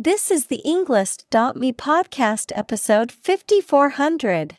This 0.00 0.30
is 0.30 0.46
the 0.46 0.62
Englist.me 0.64 1.72
podcast 1.72 2.52
episode 2.54 3.10
5400. 3.10 4.56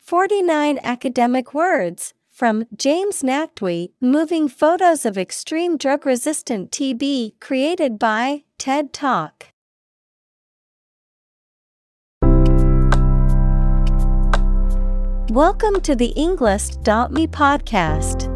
49 0.00 0.80
academic 0.82 1.54
words 1.54 2.12
from 2.28 2.64
James 2.76 3.22
Nachtwey 3.22 3.90
Moving 4.00 4.48
Photos 4.48 5.06
of 5.06 5.16
Extreme 5.16 5.76
Drug 5.76 6.04
Resistant 6.04 6.72
TB 6.72 7.38
created 7.38 8.00
by 8.00 8.42
TED 8.58 8.92
Talk. 8.92 9.46
Welcome 15.30 15.80
to 15.82 15.94
the 15.94 16.12
Englist.me 16.16 17.28
podcast. 17.28 18.35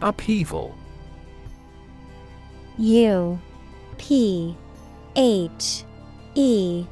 Upheaval. 0.00 0.74
U 2.78 3.38
P 3.98 4.56
H 5.16 5.84
E 6.34 6.86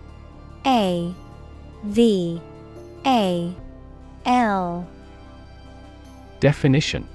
A 0.66 1.14
V 1.84 2.40
A 3.06 3.54
L. 4.24 4.88
Definition. 6.40 7.08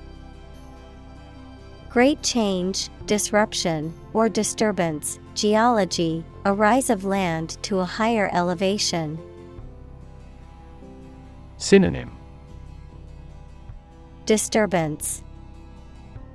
Great 1.89 2.23
change, 2.23 2.89
disruption, 3.05 3.93
or 4.13 4.29
disturbance, 4.29 5.19
geology, 5.35 6.23
a 6.45 6.53
rise 6.53 6.89
of 6.89 7.03
land 7.03 7.57
to 7.63 7.79
a 7.79 7.85
higher 7.85 8.29
elevation. 8.31 9.19
Synonym. 11.57 12.11
Disturbance, 14.25 15.21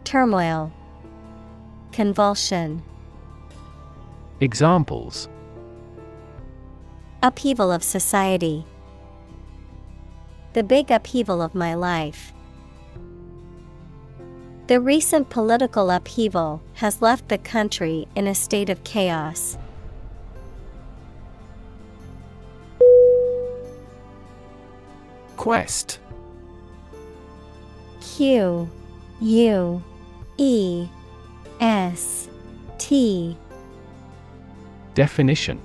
Turmoil, 0.07 0.73
Convulsion. 1.91 2.81
Examples 4.39 5.29
Upheaval 7.25 7.73
of 7.73 7.83
society. 7.83 8.65
The 10.53 10.63
big 10.63 10.93
upheaval 10.93 11.43
of 11.43 11.57
my 11.57 11.75
life. 11.75 12.33
The 14.69 14.81
recent 14.81 15.29
political 15.29 15.91
upheaval 15.91 16.63
has 16.75 17.03
left 17.03 17.29
the 17.29 17.39
country 17.39 18.07
in 18.15 18.29
a 18.29 18.35
state 18.37 18.71
of 18.71 18.85
chaos. 18.85 19.59
Quest 25.37 25.99
Q 28.01 28.71
U 29.21 29.83
E 30.39 30.89
S 31.61 32.29
T 32.79 33.37
Definition 34.95 35.61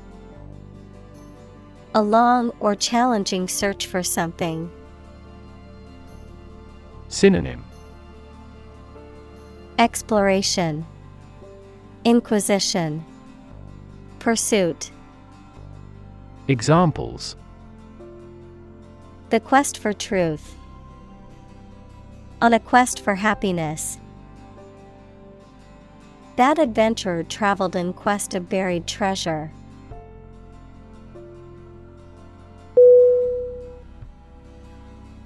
A 1.93 2.01
long 2.01 2.51
or 2.59 2.75
challenging 2.75 3.47
search 3.47 3.87
for 3.87 4.01
something. 4.01 4.71
Synonym 7.09 7.65
Exploration, 9.77 10.85
Inquisition, 12.05 13.03
Pursuit. 14.19 14.91
Examples 16.47 17.35
The 19.29 19.39
quest 19.39 19.77
for 19.77 19.91
truth. 19.91 20.55
On 22.41 22.53
a 22.53 22.59
quest 22.59 23.01
for 23.01 23.15
happiness. 23.15 23.97
That 26.41 26.57
adventurer 26.57 27.21
traveled 27.21 27.75
in 27.75 27.93
quest 27.93 28.33
of 28.33 28.49
buried 28.49 28.87
treasure. 28.87 29.51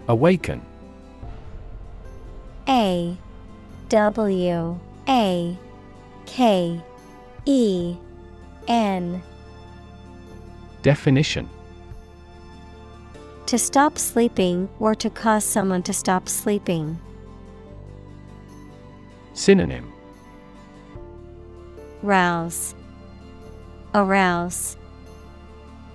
Awaken 0.09 0.61
A 2.67 3.15
W 3.87 4.77
A 5.07 5.57
K 6.25 6.83
E 7.45 7.95
N 8.67 9.23
Definition 10.81 11.49
To 13.45 13.57
stop 13.57 13.97
sleeping 13.97 14.67
or 14.81 14.93
to 14.95 15.09
cause 15.09 15.45
someone 15.45 15.83
to 15.83 15.93
stop 15.93 16.27
sleeping. 16.27 16.99
Synonym 19.31 19.94
Rouse, 22.05 22.75
Arouse, 23.95 24.77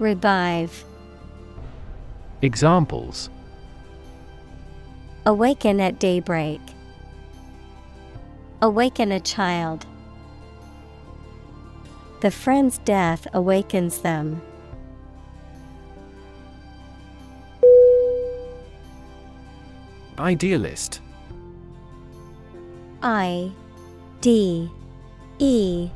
Revive. 0.00 0.84
Examples 2.42 3.30
Awaken 5.24 5.80
at 5.80 6.00
daybreak. 6.00 6.60
Awaken 8.60 9.12
a 9.12 9.20
child. 9.20 9.86
The 12.22 12.32
friend's 12.32 12.78
death 12.78 13.28
awakens 13.32 13.98
them. 13.98 14.42
Idealist 20.18 21.00
I 23.00 23.52
D 24.20 24.68
E 25.38 25.90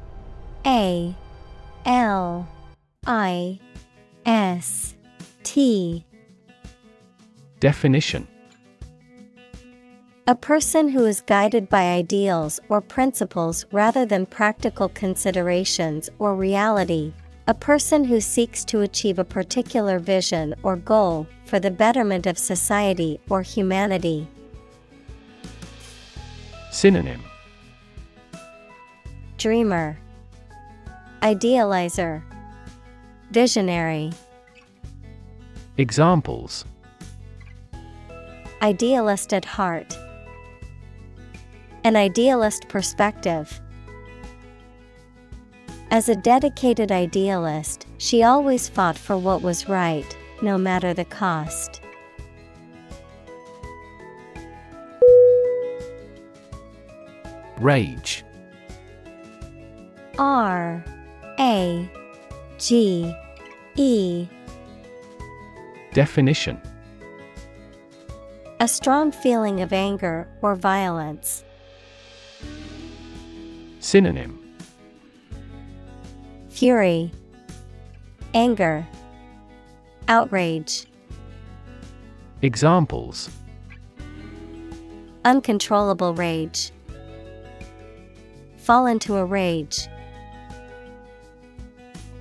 A 0.67 1.15
L 1.85 2.49
I 3.07 3.61
S 4.25 4.95
T 5.43 6.07
Definition 7.61 8.27
A 10.27 10.35
person 10.35 10.89
who 10.89 11.05
is 11.05 11.21
guided 11.21 11.69
by 11.69 11.93
ideals 11.93 12.61
or 12.71 12.81
principles 12.81 13.67
rather 13.73 14.07
than 14.07 14.25
practical 14.25 14.89
considerations 14.89 16.09
or 16.19 16.35
reality. 16.35 17.13
A 17.47 17.53
person 17.53 18.05
who 18.05 18.23
seeks 18.23 18.65
to 18.65 18.81
achieve 18.81 19.19
a 19.19 19.25
particular 19.25 19.99
vision 19.99 20.55
or 20.63 20.77
goal 20.77 21.27
for 21.45 21.61
the 21.61 21.71
betterment 21.71 22.27
of 22.27 22.39
society 22.39 23.21
or 23.29 23.43
humanity. 23.43 24.27
Synonym 26.71 27.23
Dreamer, 29.37 29.99
Idealizer, 31.25 32.23
Visionary. 33.31 34.13
Examples 35.79 36.67
Idealist 38.61 39.33
at 39.33 39.47
heart. 39.47 39.97
An 41.83 41.97
idealist 41.97 42.69
perspective. 42.69 43.59
As 45.91 46.11
a 46.11 46.15
dedicated 46.15 46.93
idealist, 46.93 47.87
she 47.97 48.23
always 48.23 48.69
fought 48.69 48.99
for 48.99 49.17
what 49.17 49.41
was 49.41 49.67
right, 49.67 50.15
no 50.43 50.59
matter 50.59 50.93
the 50.93 51.07
cost. 51.07 51.81
Rage 57.57 58.23
R 60.19 60.85
A 61.39 61.89
G 62.59 63.13
E 63.77 64.29
Definition 65.93 66.61
A 68.61 68.69
strong 68.69 69.11
feeling 69.11 69.61
of 69.61 69.73
anger 69.73 70.29
or 70.43 70.55
violence. 70.55 71.45
Synonym 73.81 74.41
Fury, 76.51 77.11
Anger, 78.33 78.87
Outrage. 80.07 80.87
Examples 82.43 83.29
Uncontrollable 85.25 86.15
rage. 86.15 86.71
Fall 88.57 88.87
into 88.87 89.17
a 89.17 89.25
rage. 89.25 89.89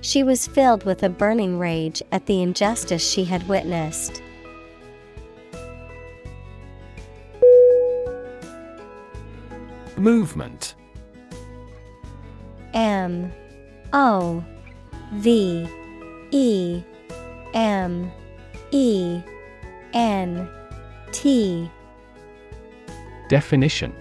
She 0.04 0.22
was 0.22 0.46
filled 0.46 0.84
with 0.84 1.02
a 1.02 1.08
burning 1.08 1.58
rage 1.58 2.02
at 2.12 2.26
the 2.26 2.42
injustice 2.42 3.02
she 3.02 3.24
had 3.24 3.48
witnessed. 3.48 4.20
Movement. 9.96 10.74
M 12.74 13.32
O 13.94 14.44
V 15.14 15.66
E 16.32 16.82
M 17.54 18.12
E 18.72 19.22
N 19.94 20.46
T. 21.12 21.70
Definition. 23.30 23.94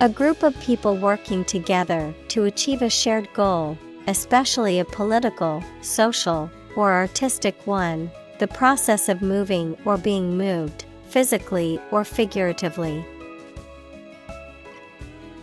A 0.00 0.08
group 0.08 0.42
of 0.42 0.58
people 0.58 0.96
working 0.96 1.44
together 1.44 2.12
to 2.26 2.46
achieve 2.46 2.82
a 2.82 2.90
shared 2.90 3.32
goal, 3.34 3.78
especially 4.06 4.78
a 4.78 4.84
political, 4.84 5.62
social, 5.82 6.50
or 6.76 6.92
artistic 6.92 7.66
one, 7.66 8.10
the 8.38 8.48
process 8.48 9.08
of 9.08 9.22
moving 9.22 9.76
or 9.84 9.96
being 9.96 10.36
moved, 10.36 10.84
physically 11.08 11.80
or 11.90 12.04
figuratively. 12.04 13.04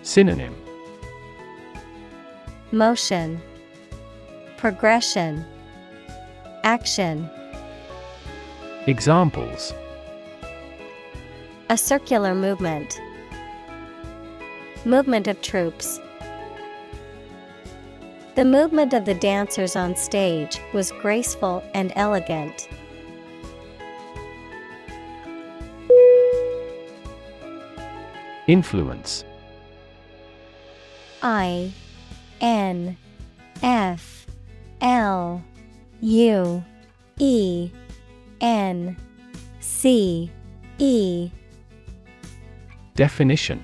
Synonym 0.02 0.56
Motion, 2.72 3.42
Progression, 4.58 5.46
Action. 6.64 7.30
Examples 8.88 9.74
A 11.70 11.78
circular 11.78 12.34
movement. 12.34 13.00
Movement 14.86 15.28
of 15.28 15.42
troops. 15.42 16.00
The 18.38 18.46
movement 18.46 18.94
of 18.94 19.04
the 19.04 19.16
dancers 19.16 19.76
on 19.76 19.96
stage 19.96 20.62
was 20.72 20.92
graceful 21.02 21.64
and 21.74 21.92
elegant. 21.96 22.70
Influence. 28.46 29.26
I 31.24 31.72
N 32.40 32.96
F 33.64 34.28
L 34.82 35.44
U 36.02 36.64
E 37.18 37.72
N 38.40 38.98
C 39.60 40.32
E. 40.78 41.32
Definition 42.94 43.64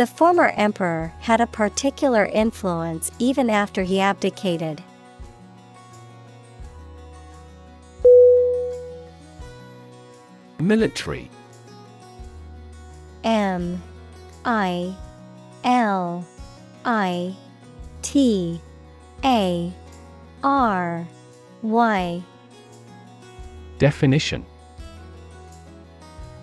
The 0.00 0.06
former 0.06 0.48
emperor 0.56 1.12
had 1.20 1.42
a 1.42 1.46
particular 1.46 2.24
influence 2.24 3.10
even 3.18 3.50
after 3.50 3.82
he 3.82 4.00
abdicated. 4.00 4.82
Military. 10.58 11.30
M 13.24 13.82
I 14.42 14.96
L 15.64 16.26
I 16.86 17.36
T 18.00 18.58
A 19.22 19.70
R 20.42 21.06
Y. 21.60 22.22
Definition 23.76 24.46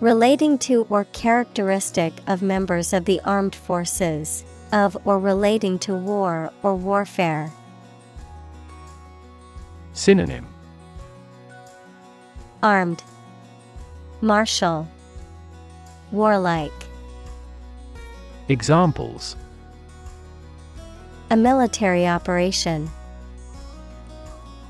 Relating 0.00 0.58
to 0.58 0.86
or 0.90 1.04
characteristic 1.06 2.12
of 2.28 2.40
members 2.40 2.92
of 2.92 3.04
the 3.04 3.20
armed 3.24 3.54
forces, 3.54 4.44
of 4.72 4.96
or 5.04 5.18
relating 5.18 5.78
to 5.80 5.94
war 5.94 6.52
or 6.62 6.76
warfare. 6.76 7.52
Synonym 9.92 10.46
Armed, 12.62 13.02
Martial, 14.20 14.86
Warlike. 16.12 16.72
Examples 18.48 19.36
A 21.30 21.36
military 21.36 22.06
operation. 22.06 22.88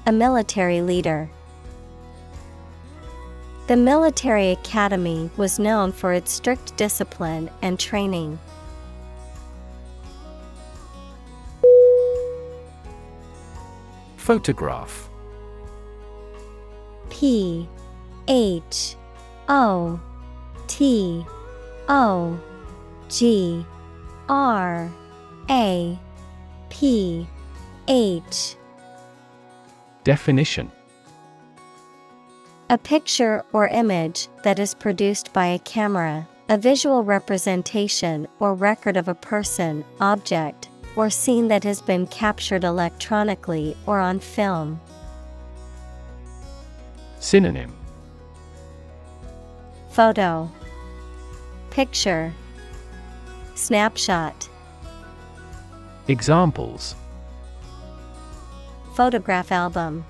A 0.06 0.12
military 0.12 0.80
leader. 0.80 1.30
The 3.68 3.76
military 3.76 4.50
academy 4.50 5.30
was 5.36 5.58
known 5.58 5.92
for 5.92 6.14
its 6.14 6.32
strict 6.32 6.74
discipline 6.78 7.50
and 7.60 7.78
training. 7.78 8.38
Photograph. 14.16 15.10
P 17.10 17.68
H 18.26 18.96
O 19.50 20.00
T 20.66 21.26
O 21.90 22.40
G 23.10 23.66
R 24.30 24.90
A 25.50 25.98
P 26.70 27.26
H. 27.86 28.56
Definition 30.04 30.72
A 32.70 32.76
picture 32.76 33.46
or 33.54 33.66
image 33.68 34.28
that 34.42 34.58
is 34.58 34.74
produced 34.74 35.32
by 35.32 35.46
a 35.46 35.58
camera, 35.58 36.28
a 36.50 36.58
visual 36.58 37.02
representation 37.02 38.28
or 38.40 38.52
record 38.54 38.94
of 38.98 39.08
a 39.08 39.14
person, 39.14 39.86
object, 40.00 40.68
or 40.94 41.08
scene 41.08 41.48
that 41.48 41.64
has 41.64 41.80
been 41.80 42.06
captured 42.08 42.64
electronically 42.64 43.74
or 43.86 43.98
on 43.98 44.20
film. 44.20 44.78
Synonym. 47.20 47.74
Photo. 49.88 50.50
Picture. 51.70 52.34
Snapshot. 53.54 54.46
Examples. 56.06 56.94
Photograph 58.94 59.52
album 59.52 60.04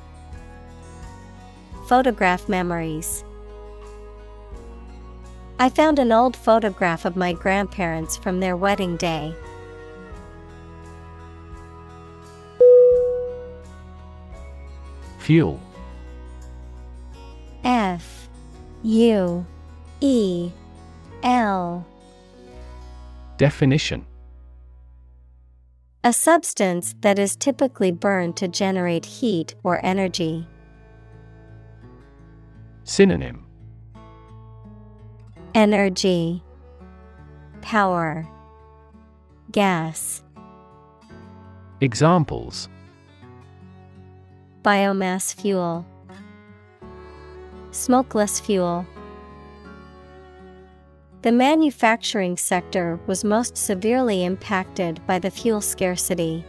Photograph 1.88 2.50
memories 2.50 3.25
I 5.59 5.71
found 5.71 5.99
an 5.99 6.12
old 6.12 6.37
photograph 6.37 7.07
of 7.07 7.16
my 7.16 7.33
grandparents 7.33 8.14
from 8.14 8.40
their 8.40 8.59
wedding 8.59 8.99
day. 8.99 9.35
Fuel 15.21 15.59
F 17.64 18.28
U 18.83 19.47
E 20.02 20.50
L 21.23 21.87
Definition 23.38 24.04
A 26.04 26.12
substance 26.12 26.95
that 27.00 27.18
is 27.18 27.35
typically 27.35 27.92
burned 27.92 28.37
to 28.37 28.47
generate 28.47 29.07
heat 29.07 29.54
or 29.62 29.80
energy. 29.83 30.47
Synonym. 32.88 33.45
Energy. 35.54 36.42
Power. 37.61 38.26
Gas. 39.52 40.23
Examples. 41.83 42.71
Biomass 44.62 45.35
fuel, 45.35 45.85
Smokeless 47.73 48.40
fuel. 48.40 48.87
The 51.21 51.33
manufacturing 51.33 52.38
sector 52.38 52.99
was 53.07 53.23
most 53.23 53.59
severely 53.59 54.25
impacted 54.25 55.07
by 55.07 55.18
the 55.18 55.30
fuel 55.30 55.61
scarcity. 55.61 56.42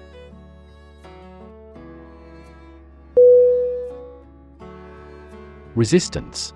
Resistance. 5.76 6.54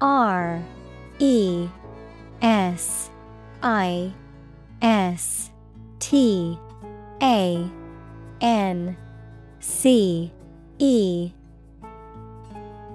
R 0.00 0.62
E 1.18 1.68
S 2.40 3.10
I 3.62 4.12
S 4.80 5.50
T 5.98 6.58
A 7.22 7.70
N 8.40 8.96
C 9.60 10.32
E. 10.78 11.32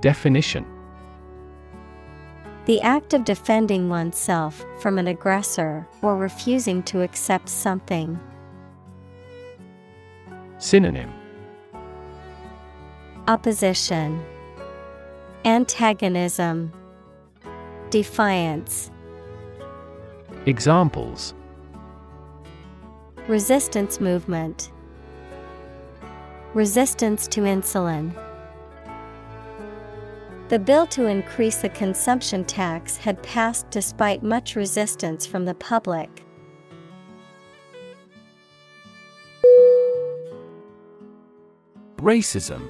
Definition. 0.01 0.65
The 2.65 2.82
act 2.82 3.13
of 3.13 3.25
defending 3.25 3.89
oneself 3.89 4.65
from 4.79 4.98
an 4.98 5.08
aggressor 5.08 5.88
or 6.01 6.17
refusing 6.17 6.82
to 6.84 7.03
accept 7.03 7.48
something. 7.48 8.20
Synonym 10.58 11.13
Opposition, 13.27 14.24
Antagonism, 15.46 16.72
Defiance. 17.89 18.91
Examples 20.46 21.34
Resistance 23.27 24.00
movement, 24.00 24.72
Resistance 26.53 27.27
to 27.29 27.41
insulin. 27.41 28.13
The 30.50 30.60
bill 30.60 30.86
to 30.88 31.08
increase 31.08 31.58
the 31.58 31.70
consumption 31.70 32.46
tax 32.46 32.98
had 32.98 33.24
passed 33.24 33.72
despite 33.72 34.22
much 34.22 34.55
resistance 34.55 35.25
from 35.25 35.46
the 35.46 35.55
public. 35.55 36.24
Racism 41.98 42.70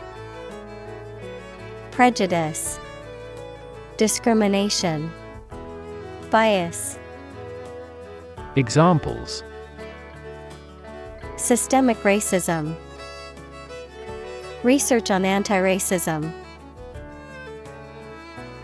Prejudice, 1.91 2.79
Discrimination, 3.97 5.11
Bias, 6.29 6.97
Examples 8.55 9.43
Systemic 11.35 11.97
racism, 11.97 12.75
Research 14.63 15.11
on 15.11 15.25
anti 15.25 15.57
racism. 15.57 16.31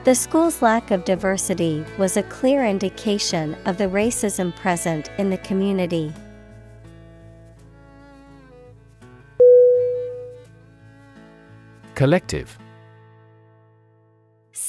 The 0.05 0.15
school's 0.15 0.61
lack 0.61 0.91
of 0.91 1.03
diversity 1.03 1.83
was 1.97 2.15
a 2.15 2.23
clear 2.23 2.65
indication 2.65 3.57
of 3.65 3.77
the 3.77 3.89
racism 3.89 4.55
present 4.55 5.09
in 5.17 5.29
the 5.29 5.37
community. 5.39 6.13
Collective 11.95 12.57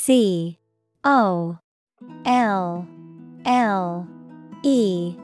C 0.08 0.58
O 1.04 1.58
L 2.24 2.88
L 3.44 4.08
E 4.62 5.14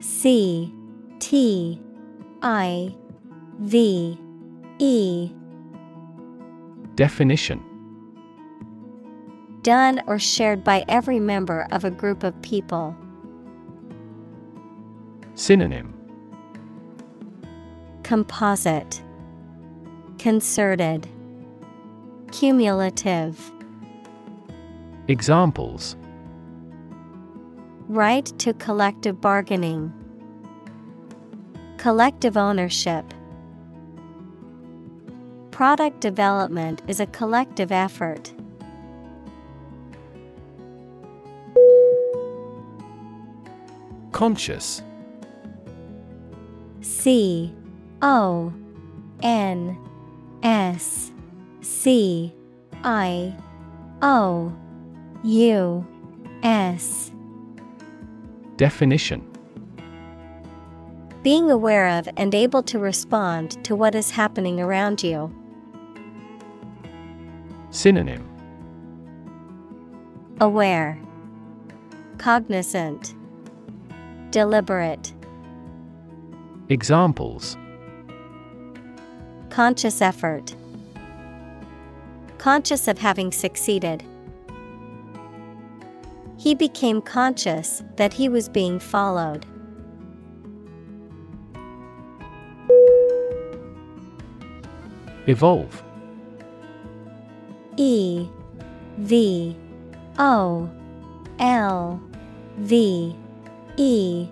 C 0.00 0.74
T 1.18 1.78
I 2.40 2.96
V 3.58 4.18
E. 4.78 5.30
Definition. 6.94 7.62
Done 9.60 10.00
or 10.06 10.18
shared 10.18 10.64
by 10.64 10.86
every 10.88 11.20
member 11.20 11.68
of 11.70 11.84
a 11.84 11.90
group 11.90 12.22
of 12.22 12.40
people. 12.40 12.96
Synonym. 15.34 15.92
Composite. 18.02 19.02
Concerted. 20.16 21.06
Cumulative 22.32 23.53
Examples. 25.08 25.96
Right 27.88 28.24
to 28.38 28.54
collective 28.54 29.20
bargaining. 29.20 29.92
Collective 31.76 32.38
ownership. 32.38 33.04
Product 35.50 36.00
development 36.00 36.80
is 36.88 37.00
a 37.00 37.06
collective 37.06 37.70
effort. 37.70 38.32
Conscious. 44.12 44.82
C 46.80 47.54
O 48.00 48.54
N 49.22 49.78
S 50.42 51.12
C 51.60 52.34
I 52.82 53.36
O 54.00 54.50
U 55.24 55.86
S. 56.42 57.10
Definition. 58.58 59.26
Being 61.22 61.50
aware 61.50 61.98
of 61.98 62.06
and 62.18 62.34
able 62.34 62.62
to 62.64 62.78
respond 62.78 63.64
to 63.64 63.74
what 63.74 63.94
is 63.94 64.10
happening 64.10 64.60
around 64.60 65.02
you. 65.02 65.34
Synonym. 67.70 68.28
Aware, 70.42 71.00
Cognizant, 72.18 73.14
Deliberate, 74.30 75.14
Examples. 76.68 77.56
Conscious 79.48 80.02
effort, 80.02 80.54
Conscious 82.36 82.88
of 82.88 82.98
having 82.98 83.32
succeeded. 83.32 84.04
He 86.44 86.54
became 86.54 87.00
conscious 87.00 87.82
that 87.96 88.12
he 88.12 88.28
was 88.28 88.50
being 88.50 88.78
followed. 88.78 89.46
Evolve 95.26 95.82
E 97.78 98.28
V 98.98 99.56
O 100.18 100.70
L 101.38 102.02
V 102.58 103.16
E 103.78 104.28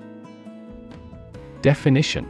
Definition 1.63 2.29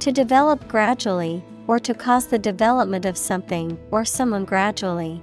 To 0.00 0.10
develop 0.10 0.66
gradually, 0.66 1.44
or 1.68 1.78
to 1.78 1.94
cause 1.94 2.26
the 2.26 2.38
development 2.40 3.04
of 3.04 3.16
something 3.16 3.78
or 3.92 4.04
someone 4.04 4.44
gradually. 4.44 5.22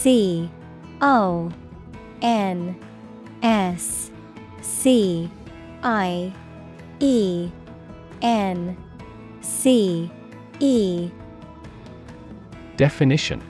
C 0.00 0.50
O 1.00 1.50
N 2.22 2.78
S 3.42 4.10
C 4.60 5.30
I 5.82 6.32
E 7.00 7.50
N 8.22 8.76
C 9.40 10.10
E. 10.60 11.10
Definition. 12.76 13.42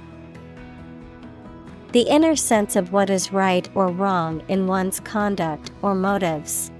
The 1.92 2.02
inner 2.02 2.36
sense 2.36 2.76
of 2.76 2.92
what 2.92 3.10
is 3.10 3.32
right 3.32 3.68
or 3.74 3.88
wrong 3.88 4.42
in 4.48 4.66
one's 4.66 5.00
conduct 5.00 5.72
or 5.82 5.94
motives. 5.94 6.70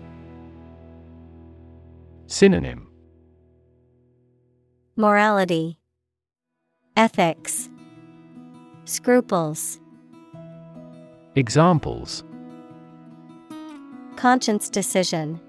Synonym. 2.27 2.89
Morality, 4.97 5.79
Ethics, 6.97 7.69
Scruples, 8.89 9.81
Examples 11.35 12.23
Conscience 14.15 14.69
decision, 14.71 15.41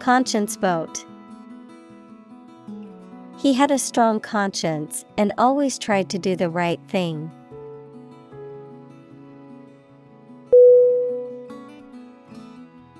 Conscience 0.00 0.56
vote. 0.56 1.04
He 3.38 3.54
had 3.54 3.70
a 3.70 3.78
strong 3.78 4.18
conscience 4.18 5.04
and 5.16 5.32
always 5.38 5.78
tried 5.78 6.10
to 6.10 6.18
do 6.18 6.34
the 6.34 6.50
right 6.50 6.80
thing. 6.88 7.30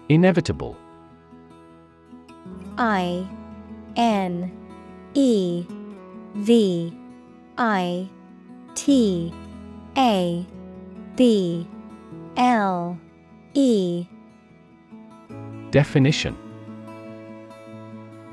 Inevitable 0.08 0.76
I 2.78 3.26
N 3.96 4.52
E 5.14 5.66
V 6.36 6.96
I 7.58 8.08
T 8.74 9.32
A 9.96 10.46
B 11.16 11.66
L 12.36 12.98
E 13.54 14.06
Definition 15.70 16.36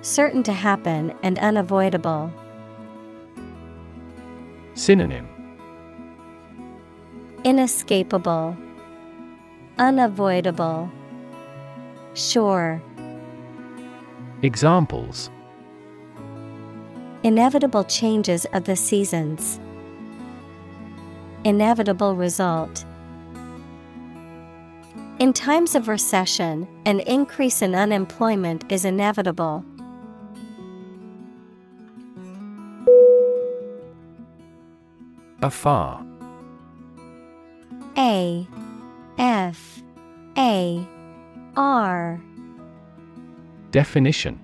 Certain 0.01 0.43
to 0.43 0.53
happen 0.53 1.13
and 1.23 1.37
unavoidable. 1.39 2.31
Synonym 4.73 5.27
Inescapable, 7.43 8.57
Unavoidable, 9.77 10.89
Sure. 12.13 12.81
Examples 14.41 15.29
Inevitable 17.23 17.83
changes 17.83 18.45
of 18.53 18.63
the 18.63 18.75
seasons. 18.75 19.59
Inevitable 21.49 22.15
result. 22.15 22.85
In 25.17 25.33
times 25.33 25.73
of 25.73 25.87
recession, 25.87 26.67
an 26.85 26.99
increase 26.99 27.63
in 27.63 27.73
unemployment 27.73 28.71
is 28.71 28.85
inevitable. 28.85 29.65
Afar 35.41 36.05
A 37.97 38.47
F 39.17 39.81
A 40.37 40.87
R 41.57 42.21
Definition 43.71 44.39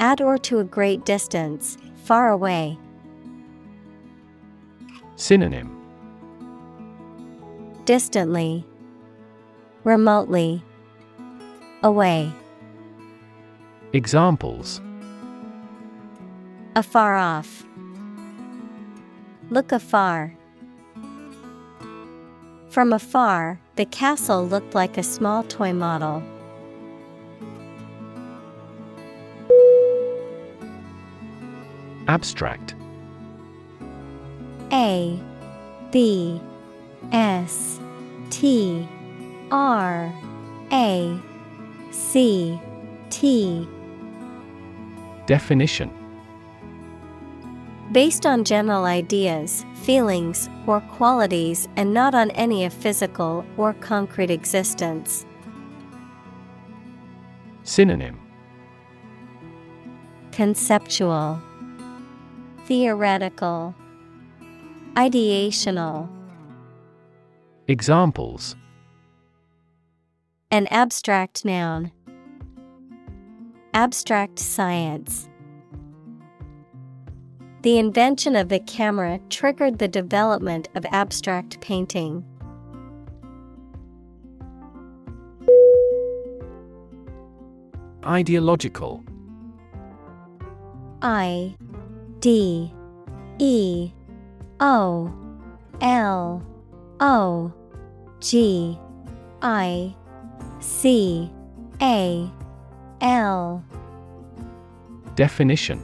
At 0.00 0.22
or 0.22 0.38
to 0.38 0.60
a 0.60 0.64
great 0.64 1.04
distance, 1.04 1.76
far 2.02 2.30
away. 2.30 2.78
Synonym 5.22 5.70
Distantly, 7.84 8.66
remotely, 9.84 10.64
away, 11.84 12.32
Examples 13.92 14.80
afar 16.74 17.14
off. 17.14 17.64
Look 19.50 19.70
afar. 19.70 20.34
From 22.70 22.92
afar, 22.92 23.60
the 23.76 23.84
castle 23.84 24.44
looked 24.44 24.74
like 24.74 24.98
a 24.98 25.04
small 25.04 25.44
toy 25.44 25.72
model. 25.72 26.20
Abstract 32.08 32.71
A 34.72 35.20
B 35.90 36.40
S 37.12 37.78
T 38.30 38.88
R 39.50 40.12
A 40.72 41.20
C 41.90 42.58
T. 43.10 43.68
Definition. 45.26 45.90
Based 47.92 48.24
on 48.24 48.44
general 48.44 48.86
ideas, 48.86 49.66
feelings, 49.82 50.48
or 50.66 50.80
qualities 50.80 51.68
and 51.76 51.92
not 51.92 52.14
on 52.14 52.30
any 52.30 52.64
of 52.64 52.72
physical 52.72 53.44
or 53.58 53.74
concrete 53.74 54.30
existence. 54.30 55.26
Synonym. 57.64 58.18
Conceptual, 60.32 61.38
Theoretical, 62.64 63.74
Ideational. 64.96 66.06
Examples 67.66 68.56
An 70.50 70.66
abstract 70.66 71.46
noun. 71.46 71.90
Abstract 73.72 74.38
science. 74.38 75.30
The 77.62 77.78
invention 77.78 78.36
of 78.36 78.50
the 78.50 78.60
camera 78.60 79.18
triggered 79.30 79.78
the 79.78 79.88
development 79.88 80.68
of 80.74 80.84
abstract 80.90 81.58
painting. 81.62 82.22
Ideological 88.04 89.02
I 91.00 91.56
D 92.20 92.70
E 93.38 93.92
O 94.64 95.12
L 95.80 96.40
O 97.00 97.52
G 98.20 98.78
I 99.42 99.92
C 100.60 101.28
A 101.82 102.30
L 103.00 103.64
Definition 105.16 105.82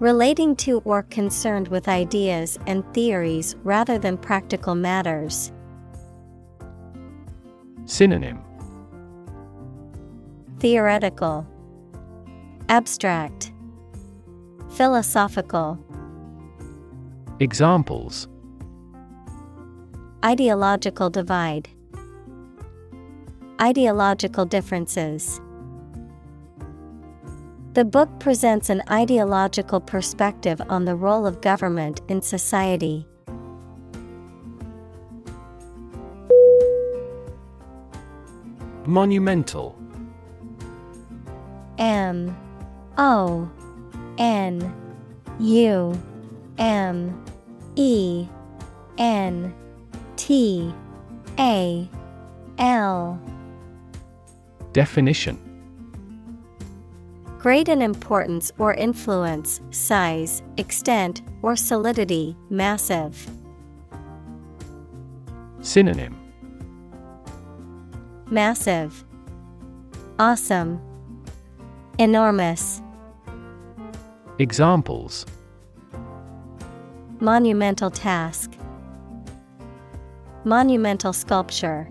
Relating 0.00 0.56
to 0.56 0.80
or 0.80 1.04
concerned 1.04 1.68
with 1.68 1.86
ideas 1.86 2.58
and 2.66 2.84
theories 2.92 3.54
rather 3.62 3.96
than 3.96 4.18
practical 4.18 4.74
matters. 4.74 5.52
Synonym 7.84 8.42
Theoretical, 10.58 11.46
Abstract, 12.68 13.52
Philosophical. 14.70 15.78
Examples. 17.42 18.28
Ideological 20.24 21.10
divide, 21.10 21.68
Ideological 23.60 24.44
differences. 24.44 25.40
The 27.72 27.84
book 27.84 28.08
presents 28.20 28.70
an 28.70 28.80
ideological 28.88 29.80
perspective 29.80 30.62
on 30.68 30.84
the 30.84 30.94
role 30.94 31.26
of 31.26 31.40
government 31.40 32.00
in 32.06 32.22
society. 32.22 33.08
Monumental. 38.86 39.76
M. 41.76 42.36
O. 42.98 43.50
N. 44.16 44.72
U. 45.40 46.00
M 46.58 47.31
E 47.76 48.26
N 48.98 49.54
T 50.16 50.72
A 51.38 51.88
L. 52.58 53.20
Definition. 54.72 55.38
Great 57.38 57.68
in 57.68 57.82
importance 57.82 58.52
or 58.58 58.72
influence, 58.74 59.60
size, 59.70 60.42
extent, 60.58 61.22
or 61.42 61.56
solidity, 61.56 62.36
massive. 62.50 63.28
Synonym. 65.60 66.16
Massive, 68.30 69.04
Awesome, 70.18 70.80
Enormous. 71.98 72.80
Examples 74.38 75.26
Monumental 77.22 77.88
task, 77.88 78.50
Monumental 80.42 81.12
sculpture. 81.12 81.88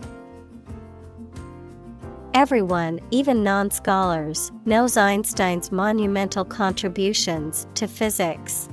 Everyone, 2.34 3.00
even 3.12 3.42
non 3.42 3.72
scholars, 3.72 4.52
knows 4.66 4.98
Einstein's 4.98 5.72
monumental 5.72 6.44
contributions 6.44 7.66
to 7.76 7.88
physics. 7.88 8.68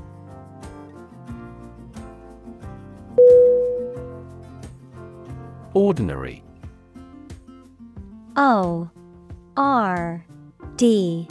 Ordinary. 5.75 6.43
O 8.35 8.91
R 9.57 10.27
D 10.75 11.29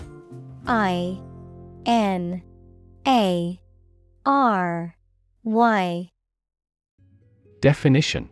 I 0.65 1.19
N 1.85 2.41
A 3.05 3.59
R 4.25 4.96
Y. 5.47 6.10
Definition 7.62 8.27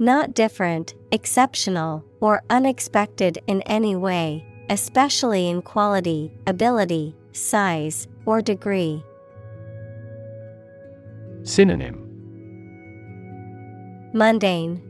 Not 0.00 0.34
different, 0.34 0.94
exceptional, 1.12 2.04
or 2.20 2.42
unexpected 2.50 3.38
in 3.46 3.62
any 3.62 3.94
way, 3.94 4.44
especially 4.68 5.48
in 5.48 5.62
quality, 5.62 6.32
ability, 6.48 7.14
size, 7.30 8.08
or 8.26 8.42
degree. 8.42 9.04
Synonym 11.44 12.00
Mundane, 14.12 14.82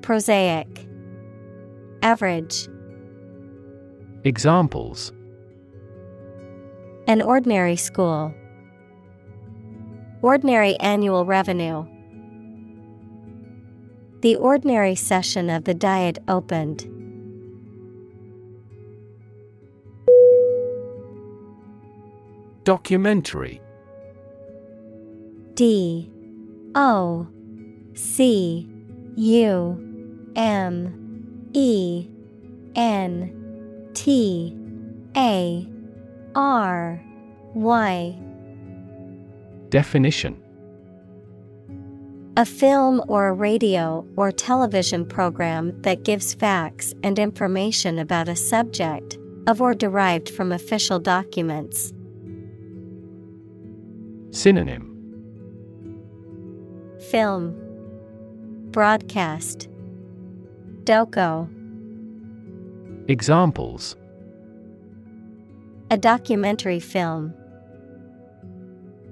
Prosaic, 0.00 0.88
Average. 2.00 2.66
Examples 4.24 5.12
An 7.06 7.20
ordinary 7.20 7.76
school. 7.76 8.32
Ordinary 10.20 10.74
annual 10.80 11.24
revenue. 11.24 11.86
The 14.20 14.34
ordinary 14.34 14.96
session 14.96 15.48
of 15.48 15.62
the 15.62 15.74
Diet 15.74 16.18
opened. 16.26 16.88
Documentary. 22.64 23.60
D. 25.54 26.10
O. 26.74 27.28
C. 27.94 28.68
U. 29.14 30.32
M. 30.34 31.48
E. 31.52 32.08
N. 32.74 33.90
T. 33.94 34.56
A. 35.16 35.68
R. 36.34 37.00
Y 37.54 38.27
Definition. 39.70 40.42
A 42.36 42.44
film 42.44 43.02
or 43.08 43.28
a 43.28 43.32
radio 43.32 44.06
or 44.16 44.30
television 44.30 45.04
program 45.04 45.80
that 45.82 46.04
gives 46.04 46.34
facts 46.34 46.94
and 47.02 47.18
information 47.18 47.98
about 47.98 48.28
a 48.28 48.36
subject, 48.36 49.18
of 49.46 49.60
or 49.60 49.74
derived 49.74 50.30
from 50.30 50.52
official 50.52 50.98
documents. 50.98 51.92
Synonym. 54.30 54.84
Film. 57.10 57.56
Broadcast. 58.70 59.68
Doco. 60.84 61.48
Examples. 63.08 63.96
A 65.90 65.96
documentary 65.96 66.78
film 66.78 67.34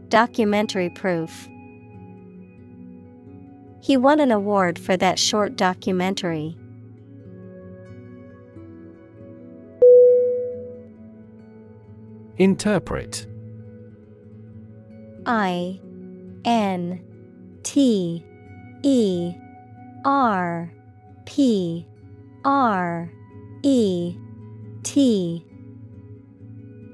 Documentary 0.09 0.90
proof. 0.90 1.49
He 3.83 3.97
won 3.97 4.21
an 4.21 4.33
award 4.33 4.79
for 4.79 4.97
that 4.97 5.19
short 5.19 5.57
documentary. 5.57 6.57
Interpret. 12.38 13.27
I 15.25 15.81
N 16.45 17.01
T 17.62 18.25
E 18.83 19.35
R 20.05 20.73
P 21.25 21.87
R 22.45 23.11
E 23.62 24.16
T. 24.83 25.45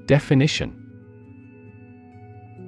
Definition 0.05 0.82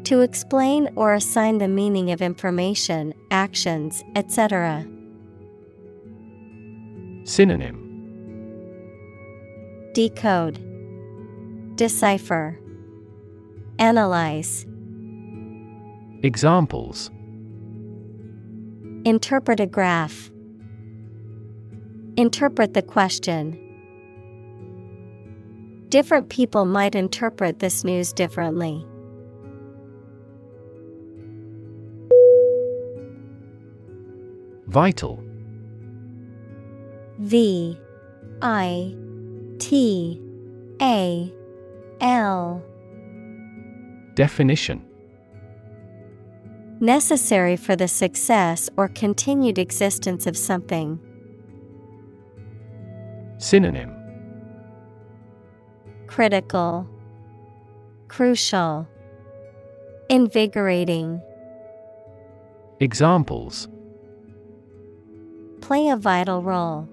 To 0.06 0.22
explain 0.22 0.90
or 0.96 1.16
assign 1.16 1.58
the 1.58 1.68
meaning 1.68 2.12
of 2.12 2.22
information, 2.22 3.16
actions, 3.32 4.04
etc. 4.16 4.86
Synonym 7.24 7.82
Decode 9.96 10.60
Decipher 11.76 12.60
Analyze 13.80 14.68
Examples 16.22 17.10
Interpret 19.06 19.60
a 19.60 19.66
graph. 19.66 20.30
Interpret 22.16 22.76
the 22.76 22.84
question. 22.84 23.60
Different 25.90 26.30
people 26.30 26.66
might 26.66 26.94
interpret 26.94 27.58
this 27.58 27.84
news 27.84 28.14
differently. 28.14 28.86
Vital. 34.76 35.24
V 37.20 37.80
I 38.42 38.94
T 39.58 40.22
A 40.82 41.34
L. 42.02 42.62
Definition. 44.16 44.86
Necessary 46.82 47.56
for 47.56 47.78
the 47.78 47.88
success 47.88 48.70
or 48.76 48.90
continued 48.90 49.58
existence 49.58 50.28
of 50.28 50.36
something. 50.36 51.00
Synonym. 53.38 53.96
Critical, 56.08 56.86
Crucial, 58.10 58.90
Invigorating. 60.10 61.22
Examples 62.82 63.70
Play 65.66 65.90
a 65.90 65.98
vital 65.98 66.44
role. 66.44 66.88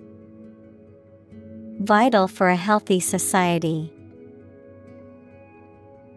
Vital 1.80 2.26
for 2.26 2.48
a 2.48 2.56
healthy 2.56 3.00
society. 3.00 3.92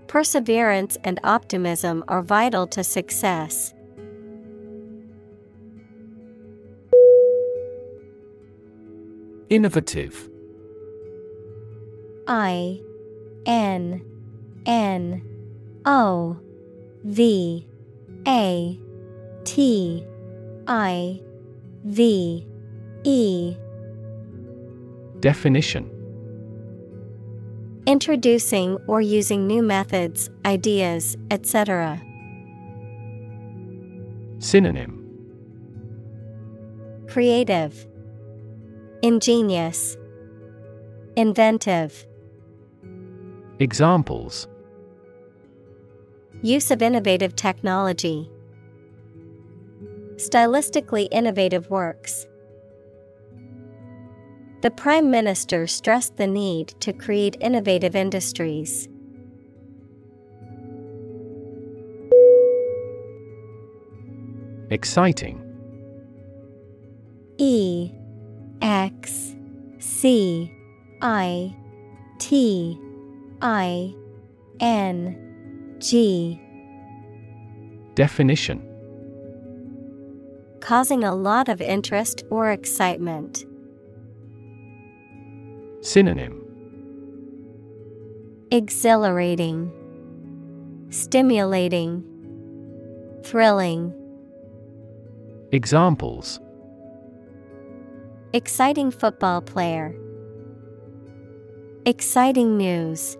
Perseverance 0.07 0.97
and 1.03 1.19
optimism 1.25 2.05
are 2.07 2.21
vital 2.21 2.65
to 2.67 2.81
success. 2.81 3.73
Innovative 9.49 10.29
I 12.25 12.79
N 13.45 14.01
N 14.65 15.21
O 15.85 16.39
V 17.03 17.67
A 18.25 18.79
T 19.43 20.05
I 20.67 21.21
V 21.85 22.43
E 23.03 23.55
Definition 25.19 25.91
Introducing 27.85 28.79
or 28.87 29.01
using 29.01 29.45
new 29.45 29.61
methods, 29.61 30.31
ideas, 30.45 31.15
etc. 31.29 32.01
Synonym 34.39 35.03
Creative, 37.07 37.87
Ingenious, 39.03 39.95
Inventive. 41.15 42.07
Examples 43.59 44.47
Use 46.41 46.71
of 46.71 46.81
innovative 46.81 47.35
technology. 47.35 48.31
Stylistically 50.17 51.07
innovative 51.11 51.69
works. 51.69 52.25
The 54.61 54.71
Prime 54.71 55.11
Minister 55.11 55.67
stressed 55.67 56.17
the 56.17 56.25
need 56.25 56.69
to 56.79 56.93
create 56.93 57.37
innovative 57.39 57.95
industries. 57.95 58.89
Exciting 64.71 65.41
E 67.37 67.91
X 68.61 69.35
C 69.77 70.51
I 71.01 71.55
T 72.17 72.79
I 73.41 73.93
N 74.59 75.75
G 75.79 76.41
Definition 77.93 78.74
Causing 80.65 81.03
a 81.03 81.13
lot 81.13 81.47
of 81.47 81.61
interest 81.61 82.23
or 82.31 82.49
excitement. 82.49 83.45
Synonym 85.81 86.41
Exhilarating, 88.49 89.71
Stimulating, 90.89 92.03
Thrilling. 93.23 93.93
Examples 95.51 96.39
Exciting 98.33 98.89
football 98.89 99.43
player. 99.43 99.95
Exciting 101.85 102.57
news. 102.57 103.19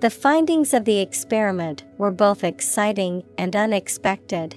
The 0.00 0.10
findings 0.10 0.74
of 0.74 0.84
the 0.84 0.98
experiment 0.98 1.84
were 1.98 2.10
both 2.10 2.42
exciting 2.42 3.22
and 3.38 3.54
unexpected. 3.54 4.56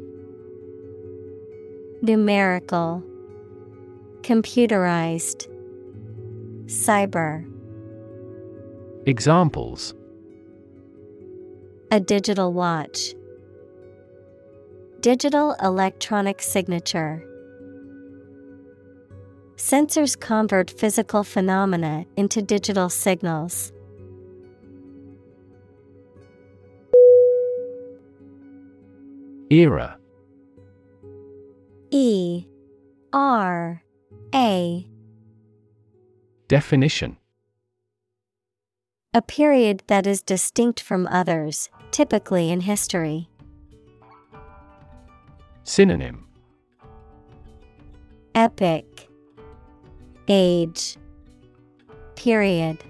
Numerical 2.03 3.03
Computerized 4.21 5.47
Cyber. 6.65 7.45
Examples. 9.05 9.93
A 11.91 11.99
digital 11.99 12.53
watch. 12.53 13.13
Digital 15.01 15.55
electronic 15.61 16.41
signature. 16.41 17.23
Sensors 19.57 20.19
convert 20.19 20.71
physical 20.71 21.23
phenomena 21.23 22.07
into 22.17 22.41
digital 22.41 22.89
signals. 22.89 23.71
Era 29.51 30.00
E 31.93 32.45
R 33.11 33.83
A. 34.33 34.87
Definition. 36.47 37.17
A 39.13 39.21
period 39.21 39.83
that 39.87 40.07
is 40.07 40.21
distinct 40.21 40.79
from 40.79 41.05
others, 41.07 41.69
typically 41.91 42.49
in 42.49 42.61
history. 42.61 43.27
Synonym. 45.65 46.25
Epic. 48.35 49.09
Age. 50.29 50.95
Period. 52.15 52.81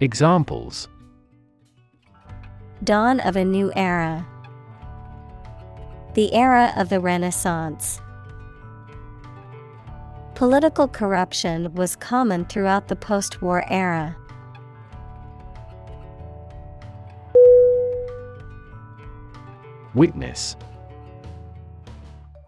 Examples. 0.00 0.88
Dawn 2.82 3.20
of 3.20 3.36
a 3.36 3.44
new 3.46 3.72
era. 3.74 4.26
The 6.14 6.32
era 6.32 6.72
of 6.76 6.90
the 6.90 7.00
Renaissance. 7.00 8.00
Political 10.36 10.88
corruption 10.88 11.74
was 11.74 11.96
common 11.96 12.44
throughout 12.44 12.86
the 12.86 12.94
post 12.94 13.42
war 13.42 13.64
era. 13.68 14.16
Witness 19.94 20.56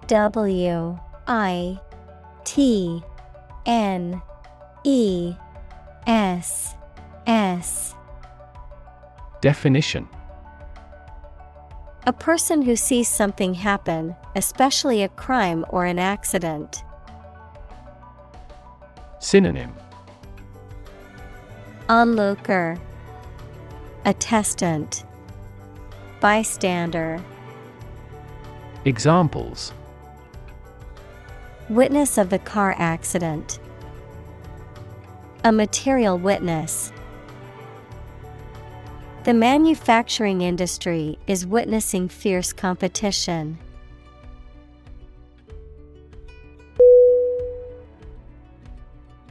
W 0.06 0.98
I 1.26 1.80
T 2.44 3.02
N 3.66 4.22
E 4.84 5.34
S 6.06 6.74
S 7.26 7.94
Definition 9.40 10.08
A 12.08 12.12
person 12.12 12.62
who 12.62 12.76
sees 12.76 13.08
something 13.08 13.54
happen, 13.54 14.14
especially 14.36 15.02
a 15.02 15.08
crime 15.08 15.64
or 15.70 15.86
an 15.86 15.98
accident. 15.98 16.84
Synonym. 19.18 19.72
Onlooker, 21.88 22.78
Attestant, 24.04 25.04
Bystander, 26.20 27.20
Examples. 28.84 29.72
Witness 31.68 32.18
of 32.18 32.30
the 32.30 32.38
car 32.38 32.76
accident, 32.78 33.58
A 35.42 35.50
material 35.50 36.16
witness. 36.18 36.92
The 39.26 39.34
manufacturing 39.34 40.42
industry 40.42 41.18
is 41.26 41.44
witnessing 41.44 42.08
fierce 42.08 42.52
competition. 42.52 43.58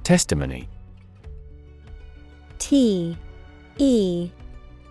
Testimony. 0.04 0.68
T 2.60 3.18
E 3.78 4.32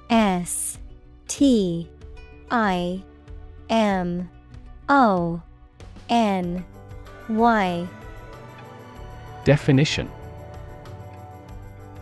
S 0.08 0.78
T 1.28 1.86
I 2.50 3.02
M 3.68 4.30
O 4.88 5.42
N 6.08 6.64
Y. 7.28 7.88
Definition 9.44 10.08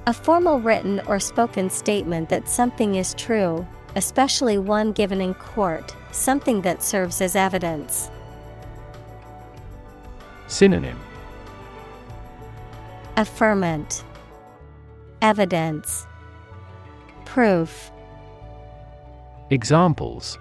A 0.05 0.12
formal 0.12 0.59
written 0.59 1.01
or 1.07 1.21
spoken 1.21 1.71
statement 1.71 2.29
that 2.29 2.49
something 2.49 2.97
is 2.97 3.15
true, 3.15 3.65
especially 3.95 4.59
one 4.59 4.91
given 4.91 5.21
in 5.21 5.33
court, 5.35 5.95
something 6.11 6.62
that 6.62 6.83
serves 6.83 7.21
as 7.21 7.37
evidence. 7.37 8.11
Synonym 10.49 10.99
Affirmant 13.17 14.03
Evidence 15.21 16.05
Proof 17.25 17.93
Examples 19.51 20.37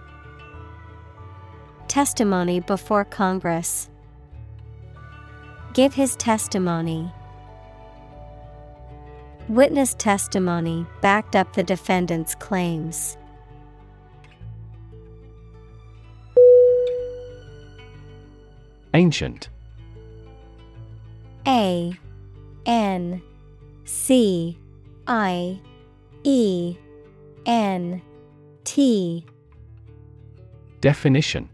Testimony 1.87 2.61
before 2.61 3.05
Congress. 3.05 3.89
Give 5.73 5.93
his 5.93 6.15
testimony. 6.15 7.11
Witness 9.49 9.93
testimony 9.95 10.85
backed 11.01 11.35
up 11.35 11.53
the 11.53 11.63
defendant's 11.63 12.35
claims. 12.35 13.17
Ancient. 18.93 19.49
A 21.47 21.93
N 22.65 23.21
C 23.85 24.57
I 25.07 25.59
E 26.23 26.77
N 27.45 28.01
T. 28.63 29.25
Definition. 30.81 31.49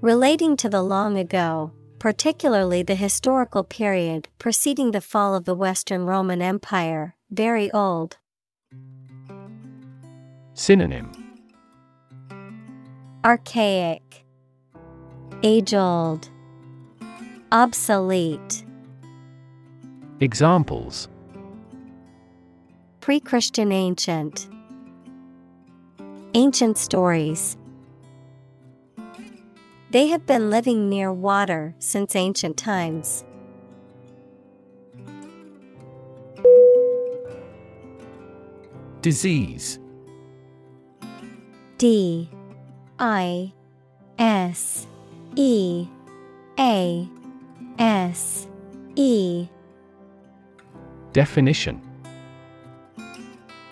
Relating 0.00 0.56
to 0.56 0.68
the 0.68 0.82
long 0.82 1.18
ago, 1.18 1.72
particularly 1.98 2.82
the 2.82 2.94
historical 2.94 3.64
period 3.64 4.28
preceding 4.38 4.92
the 4.92 5.00
fall 5.00 5.34
of 5.34 5.44
the 5.44 5.54
Western 5.54 6.04
Roman 6.06 6.40
Empire, 6.40 7.16
very 7.30 7.70
old. 7.72 8.18
Synonym. 10.54 11.10
Archaic, 13.24 14.24
Age 15.42 15.74
old, 15.74 16.28
Obsolete, 17.52 18.64
Examples. 20.20 21.08
Pre 23.00 23.20
Christian 23.20 23.70
ancient, 23.70 24.48
Ancient 26.34 26.76
stories. 26.76 27.56
They 29.90 30.08
have 30.08 30.26
been 30.26 30.50
living 30.50 30.90
near 30.90 31.12
water 31.12 31.74
since 31.78 32.14
ancient 32.14 32.58
times. 32.58 33.24
Disease. 39.00 39.78
D. 41.78 42.28
I. 42.98 43.52
S. 44.18 44.86
E. 45.36 45.86
A. 46.58 47.08
S. 47.78 48.48
E. 48.96 49.48
Definition. 51.12 51.80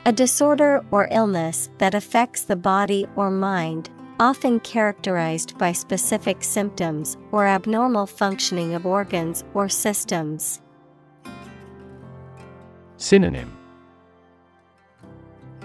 A 0.06 0.12
disorder 0.12 0.84
or 0.92 1.08
illness 1.10 1.68
that 1.78 1.94
affects 1.94 2.44
the 2.44 2.54
body 2.56 3.06
or 3.16 3.30
mind, 3.30 3.90
often 4.18 4.60
characterized 4.60 5.56
by 5.58 5.72
specific 5.72 6.42
symptoms 6.42 7.16
or 7.32 7.46
abnormal 7.46 8.06
functioning 8.06 8.74
of 8.74 8.86
organs 8.86 9.44
or 9.54 9.68
systems. 9.68 10.60
Synonym 12.96 13.52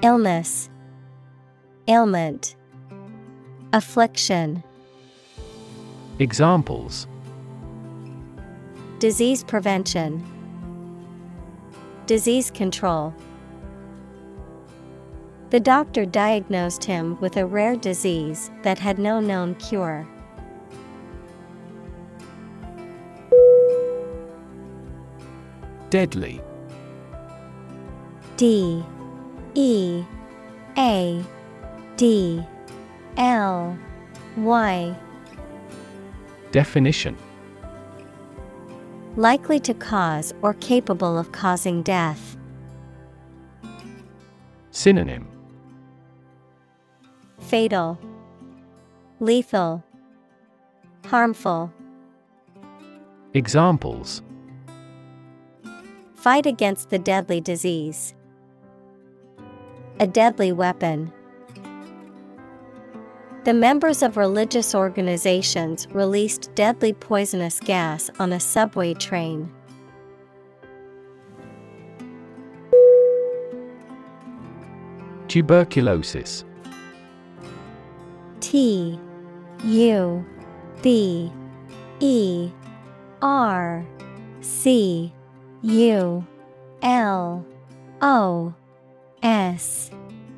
Illness, 0.02 0.70
Ailment, 1.88 2.56
Affliction. 3.72 4.64
Examples 6.20 7.08
Disease 9.00 9.44
prevention, 9.44 10.24
Disease 12.06 12.52
control. 12.52 13.14
The 15.52 15.60
doctor 15.60 16.06
diagnosed 16.06 16.86
him 16.86 17.20
with 17.20 17.36
a 17.36 17.46
rare 17.46 17.76
disease 17.76 18.50
that 18.62 18.80
had 18.80 18.98
no 18.98 19.20
known 19.20 19.56
cure. 19.56 20.08
Deadly. 25.90 26.42
D. 28.38 28.82
E. 29.54 30.06
A. 30.78 31.22
D. 31.98 32.42
L. 33.18 33.78
Y. 34.38 34.96
Definition. 36.54 37.18
Likely 39.18 39.60
to 39.60 39.74
cause 39.74 40.34
or 40.42 40.54
capable 40.54 41.20
of 41.20 41.34
causing 41.34 41.84
death. 41.84 42.38
Synonym 44.72 45.28
Fatal, 47.52 48.00
Lethal, 49.20 49.84
Harmful. 51.08 51.70
Examples 53.34 54.22
Fight 56.16 56.46
against 56.46 56.92
the 56.92 56.98
deadly 56.98 57.42
disease. 57.42 58.16
A 60.00 60.08
deadly 60.08 60.54
weapon. 60.54 61.12
The 63.44 63.54
members 63.54 64.02
of 64.02 64.16
religious 64.16 64.74
organizations 64.74 65.90
released 65.92 66.56
deadly 66.56 66.94
poisonous 66.94 67.60
gas 67.60 68.10
on 68.18 68.32
a 68.32 68.40
subway 68.40 68.94
train. 68.94 69.52
Tuberculosis 75.28 76.46
T 78.42 79.00
U 79.64 80.26
B 80.82 81.32
E 82.00 82.52
R 83.22 83.86
C 84.42 85.14
U 85.62 86.26
L 86.82 87.46
O 88.02 88.54
S 89.22 89.92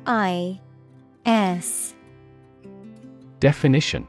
I 0.06 0.60
S 1.24 1.94
Definition 3.40 4.06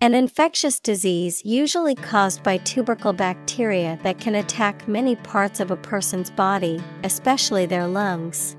An 0.00 0.14
infectious 0.14 0.80
disease 0.80 1.42
usually 1.44 1.94
caused 1.94 2.42
by 2.42 2.56
tubercle 2.58 3.12
bacteria 3.12 3.98
that 4.02 4.18
can 4.18 4.34
attack 4.34 4.88
many 4.88 5.16
parts 5.16 5.60
of 5.60 5.70
a 5.70 5.76
person's 5.76 6.30
body, 6.30 6.82
especially 7.04 7.66
their 7.66 7.86
lungs. 7.86 8.56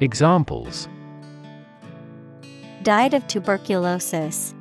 Examples 0.00 0.88
Died 2.86 3.14
of 3.14 3.26
tuberculosis. 3.26 4.54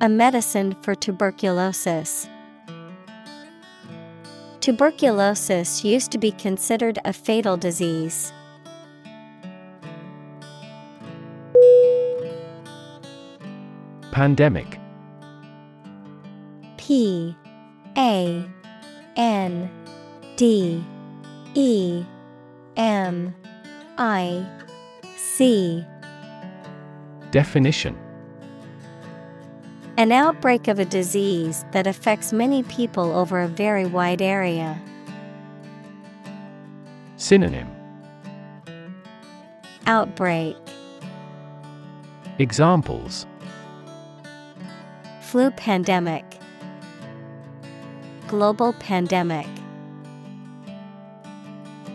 A 0.00 0.08
medicine 0.08 0.76
for 0.80 0.94
tuberculosis. 0.94 2.28
Tuberculosis 4.60 5.82
used 5.82 6.12
to 6.12 6.18
be 6.18 6.30
considered 6.30 7.00
a 7.04 7.12
fatal 7.12 7.56
disease. 7.56 8.32
Pandemic 14.12 14.78
P 16.76 17.36
A 17.98 18.48
N 19.16 19.68
D 20.36 20.84
E 21.54 22.04
M 22.76 23.34
I 23.98 24.46
C 25.16 25.84
Definition. 27.30 27.98
An 29.98 30.12
outbreak 30.12 30.68
of 30.68 30.78
a 30.78 30.84
disease 30.84 31.64
that 31.72 31.86
affects 31.86 32.32
many 32.32 32.62
people 32.64 33.12
over 33.16 33.40
a 33.40 33.48
very 33.48 33.86
wide 33.86 34.20
area. 34.20 34.80
Synonym. 37.16 37.68
Outbreak. 39.86 40.56
Examples. 42.38 43.26
Flu 45.22 45.50
pandemic. 45.50 46.24
Global 48.28 48.74
pandemic. 48.74 49.46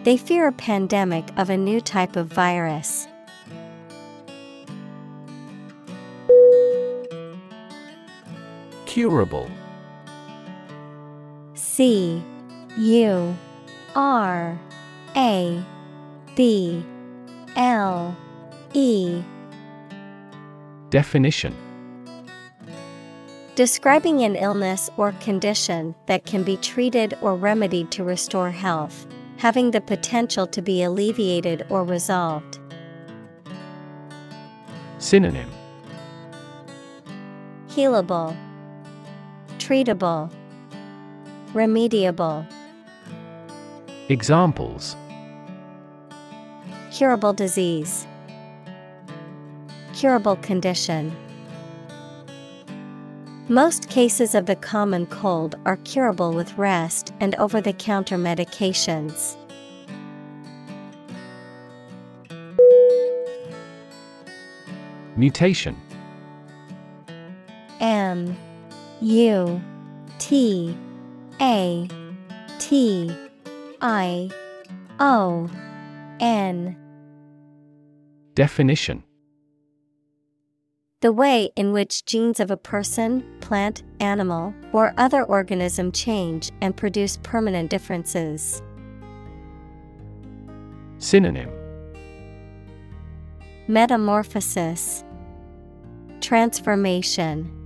They 0.04 0.18
fear 0.18 0.48
a 0.48 0.52
pandemic 0.52 1.30
of 1.38 1.52
a 1.52 1.58
new 1.58 1.80
type 1.80 2.16
of 2.16 2.28
virus. 2.28 3.08
Curable 8.92 9.50
C 11.54 12.22
U 12.78 13.38
R 13.96 14.60
A 15.16 15.64
B 16.36 16.86
L 17.56 18.14
E. 18.74 19.24
Definition. 20.90 21.56
Describing 23.56 24.24
an 24.24 24.36
illness 24.36 24.90
or 24.98 25.14
condition 25.22 25.96
that 26.08 26.26
can 26.26 26.44
be 26.44 26.58
treated 26.58 27.18
or 27.22 27.38
remedied 27.38 27.92
to 27.92 28.04
restore 28.04 28.52
health, 28.52 29.08
having 29.38 29.72
the 29.72 29.80
potential 29.80 30.46
to 30.48 30.62
be 30.62 30.84
alleviated 30.84 31.66
or 31.70 31.86
resolved. 31.86 32.60
Synonym. 34.98 35.50
Healable, 37.70 38.36
Treatable, 39.72 40.30
Remediable, 41.54 42.46
Examples 44.10 44.98
Curable 46.92 47.32
disease, 47.32 48.06
Curable 49.94 50.36
condition. 50.36 51.16
Most 53.48 53.88
cases 53.88 54.36
of 54.36 54.46
the 54.46 54.58
common 54.58 55.06
cold 55.06 55.56
are 55.64 55.78
curable 55.78 56.34
with 56.34 56.58
rest 56.58 57.14
and 57.22 57.34
over 57.36 57.62
the 57.62 57.72
counter 57.72 58.18
medications. 58.18 59.38
Mutation 65.16 65.78
M 67.80 68.36
U 69.02 69.60
T 70.20 70.78
A 71.42 71.88
T 72.60 73.12
I 73.82 74.30
O 75.00 75.50
N 76.20 76.78
Definition. 78.36 79.04
The 81.00 81.12
way 81.12 81.50
in 81.56 81.72
which 81.74 82.06
genes 82.06 82.40
of 82.40 82.52
a 82.52 82.58
person, 82.58 83.24
plant, 83.42 83.82
animal, 84.00 84.54
or 84.72 84.94
other 85.00 85.24
organism 85.24 85.92
change 85.92 86.52
and 86.62 86.78
produce 86.78 87.18
permanent 87.24 87.72
differences. 87.72 88.62
Synonym. 91.00 91.50
Metamorphosis, 93.68 95.04
Transformation, 96.20 97.61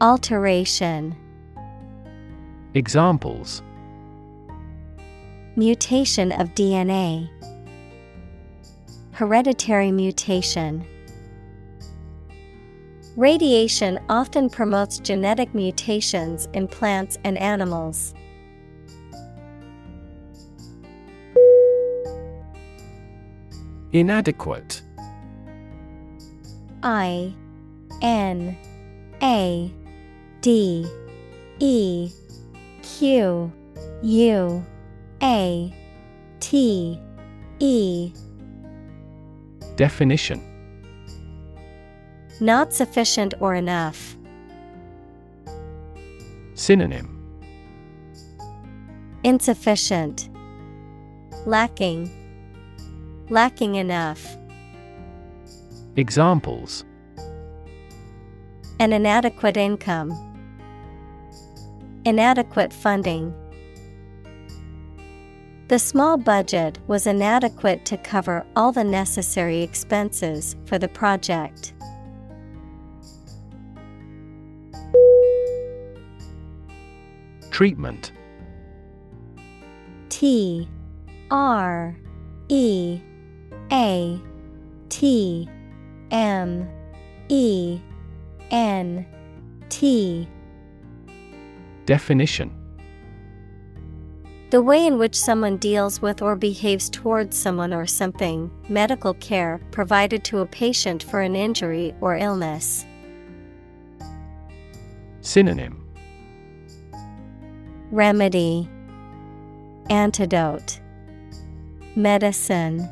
Alteration, 0.00 1.16
Examples 2.74 3.62
Mutation 5.54 6.32
of 6.32 6.48
DNA, 6.56 7.28
hereditary 9.12 9.92
mutation. 9.92 10.84
Radiation 13.16 14.00
often 14.08 14.50
promotes 14.50 14.98
genetic 14.98 15.54
mutations 15.54 16.48
in 16.54 16.66
plants 16.66 17.16
and 17.22 17.38
animals. 17.38 18.14
Inadequate 23.92 24.82
I 26.82 27.32
N 28.02 28.58
A 29.22 29.72
D 30.44 30.84
E 31.58 32.10
Q 32.82 33.50
U 34.02 34.66
A 35.22 35.74
T 36.38 37.00
E 37.60 38.12
Definition 39.76 40.42
Not 42.40 42.74
sufficient 42.74 43.32
or 43.40 43.54
enough. 43.54 44.18
Synonym 46.52 47.08
Insufficient. 49.22 50.28
Lacking. 51.46 52.10
Lacking 53.30 53.76
enough. 53.76 54.36
Examples 55.96 56.84
An 58.78 58.92
inadequate 58.92 59.56
income. 59.56 60.32
Inadequate 62.06 62.70
funding. 62.70 63.32
The 65.68 65.78
small 65.78 66.18
budget 66.18 66.78
was 66.86 67.06
inadequate 67.06 67.86
to 67.86 67.96
cover 67.96 68.44
all 68.54 68.72
the 68.72 68.84
necessary 68.84 69.62
expenses 69.62 70.54
for 70.66 70.78
the 70.78 70.88
project. 70.88 71.72
Treatment 77.50 78.12
T 80.10 80.68
R 81.30 81.96
E 82.48 83.00
A 83.72 84.20
T 84.90 85.48
M 86.10 86.68
E 87.30 87.80
N 88.50 89.06
T 89.70 90.28
Definition. 91.86 92.50
The 94.50 94.62
way 94.62 94.86
in 94.86 94.98
which 94.98 95.18
someone 95.18 95.56
deals 95.56 96.00
with 96.00 96.22
or 96.22 96.36
behaves 96.36 96.88
towards 96.88 97.36
someone 97.36 97.74
or 97.74 97.86
something, 97.86 98.50
medical 98.68 99.14
care 99.14 99.60
provided 99.72 100.22
to 100.24 100.38
a 100.38 100.46
patient 100.46 101.02
for 101.02 101.20
an 101.20 101.34
injury 101.34 101.92
or 102.00 102.16
illness. 102.16 102.86
Synonym. 105.22 105.84
Remedy. 107.90 108.68
Antidote. 109.90 110.80
Medicine. 111.96 112.88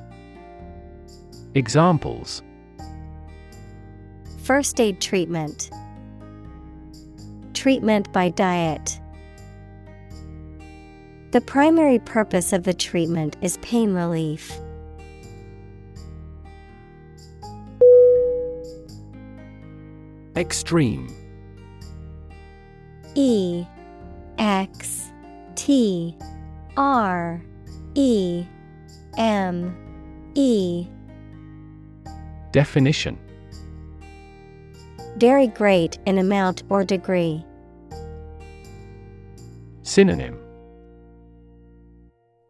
Examples. 1.55 2.43
First 4.43 4.81
aid 4.81 5.01
treatment 5.01 5.71
Treatment 7.63 8.13
by 8.13 8.29
diet 8.31 9.01
The 11.31 11.41
primary 11.41 12.01
purpose 12.01 12.53
of 12.53 12.65
the 12.65 12.75
treatment 12.75 13.37
is 13.41 13.57
pain 13.59 13.95
relief. 13.95 14.51
Extreme 20.35 21.15
E 23.15 23.65
X 24.39 25.13
T 25.55 26.19
R 26.77 27.41
E 27.95 28.45
M 29.17 29.77
E 30.35 30.89
Definition 32.51 33.17
Very 35.17 35.47
great 35.47 36.01
in 36.07 36.19
amount 36.19 36.65
or 36.69 36.83
degree. 36.83 37.45
Synonym. 39.93 40.39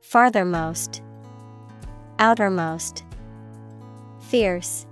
Farthermost, 0.00 1.02
Outermost, 2.20 3.02
Fierce, 4.20 4.86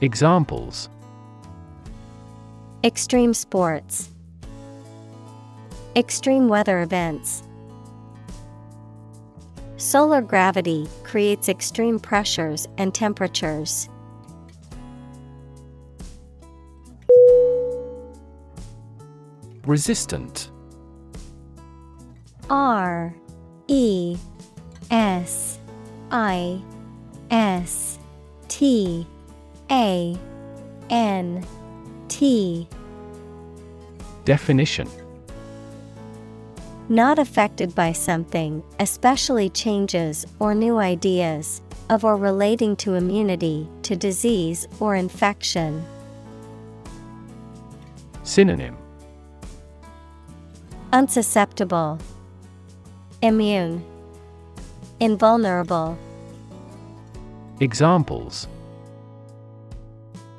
Examples. 0.00 0.88
Extreme 2.84 3.34
sports, 3.34 4.10
Extreme 5.96 6.46
weather 6.46 6.82
events. 6.82 7.42
Solar 9.78 10.20
gravity 10.20 10.86
creates 11.02 11.48
extreme 11.48 11.98
pressures 11.98 12.68
and 12.78 12.94
temperatures. 12.94 13.88
Resistant 19.66 20.52
R 22.52 23.14
E 23.66 24.14
S 24.90 25.58
I 26.10 26.60
S 27.30 27.98
T 28.48 29.06
A 29.70 30.14
N 30.90 31.46
T. 32.08 32.68
Definition. 34.26 34.86
Not 36.90 37.18
affected 37.18 37.74
by 37.74 37.92
something, 37.92 38.62
especially 38.78 39.48
changes 39.48 40.26
or 40.38 40.54
new 40.54 40.76
ideas, 40.76 41.62
of 41.88 42.04
or 42.04 42.16
relating 42.18 42.76
to 42.76 42.92
immunity 42.94 43.66
to 43.84 43.96
disease 43.96 44.68
or 44.78 44.94
infection. 44.94 45.82
Synonym. 48.24 48.76
Unsusceptible, 50.92 51.98
Immune, 53.22 53.84
Invulnerable. 54.98 55.96
Examples 57.60 58.48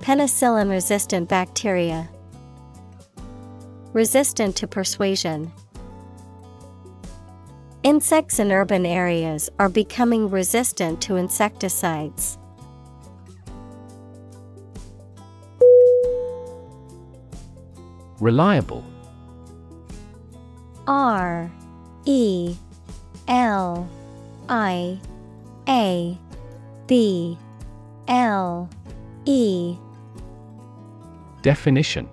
Penicillin 0.01 0.69
resistant 0.69 1.29
bacteria. 1.29 2.09
Resistant 3.93 4.57
to 4.57 4.67
persuasion. 4.67 5.49
Insects 7.83 8.39
in 8.39 8.51
urban 8.51 8.85
areas 8.85 9.49
are 9.59 9.69
becoming 9.69 10.29
resistant 10.29 11.01
to 11.03 11.15
insecticides. 11.15 12.37
Reliable 18.19 18.83
R 20.85 21.49
E 22.05 22.57
L 23.27 23.87
I 24.49 24.99
A 25.67 26.17
B 26.87 27.37
L 28.07 28.69
E. 29.25 29.77
Definition. 31.41 32.09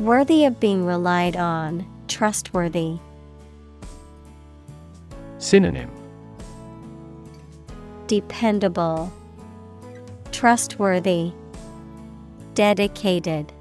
Worthy 0.00 0.44
of 0.44 0.60
being 0.60 0.84
relied 0.84 1.36
on, 1.36 1.86
trustworthy. 2.08 2.98
Synonym. 5.38 5.90
Dependable, 8.06 9.12
Trustworthy, 10.32 11.32
Dedicated. 12.54 13.52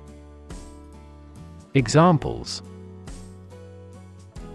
Examples 1.73 2.61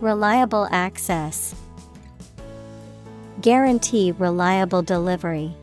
Reliable 0.00 0.66
access. 0.70 1.54
Guarantee 3.42 4.12
reliable 4.12 4.80
delivery. 4.80 5.54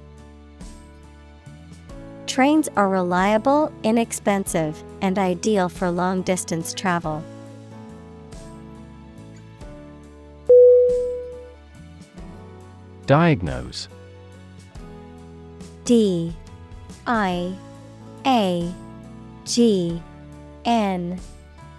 Trains 2.28 2.70
are 2.76 2.88
reliable, 2.88 3.72
inexpensive, 3.82 4.84
and 5.02 5.18
ideal 5.18 5.70
for 5.70 5.90
long 5.90 6.22
distance 6.22 6.72
travel. 6.72 7.24
Diagnose 13.08 13.88
D 15.84 16.32
I 17.08 17.56
A 18.24 18.72
G 19.46 20.00
N 20.64 21.20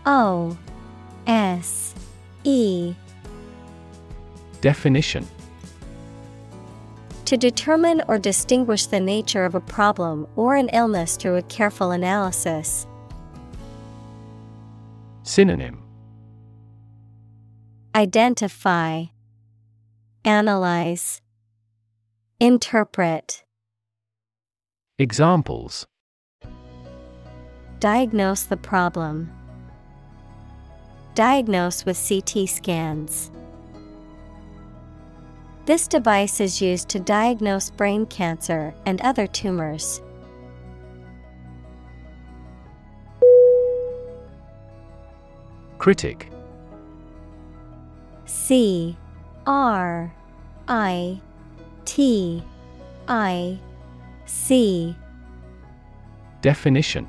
O 0.07 0.59
S 1.29 1.95
E 2.49 2.95
Definition 4.63 5.29
To 7.27 7.37
determine 7.37 8.03
or 8.09 8.19
distinguish 8.19 8.87
the 8.87 9.01
nature 9.01 9.45
of 9.45 9.55
a 9.55 9.61
problem 9.61 10.27
or 10.35 10.57
an 10.57 10.71
illness 10.71 11.19
through 11.19 11.37
a 11.37 11.43
careful 11.43 11.91
analysis. 11.91 12.87
Synonym 15.25 15.83
Identify, 17.95 19.05
Analyze, 20.25 21.21
Interpret. 22.41 23.45
Examples 24.99 25.87
Diagnose 27.79 28.45
the 28.45 28.57
problem. 28.57 29.38
Diagnose 31.19 31.85
with 31.85 31.99
CT 32.09 32.49
scans. 32.49 33.33
This 35.67 35.89
device 35.89 36.39
is 36.39 36.63
used 36.63 36.89
to 36.91 37.01
diagnose 37.01 37.71
brain 37.71 38.07
cancer 38.07 38.73
and 38.87 39.01
other 39.01 39.27
tumors. 39.27 40.01
Critic 45.79 46.31
C 48.25 48.97
R 49.45 50.15
I 50.69 51.21
T 51.85 52.45
I 53.09 53.59
C 54.25 54.95
Definition 56.43 57.09